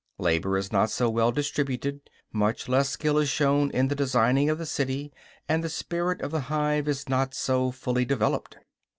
[0.17, 4.57] Labor is not so well distributed; much less skill is shown in the designing of
[4.57, 5.13] the city,
[5.47, 8.57] and the spirit of the hive is not so fully developed.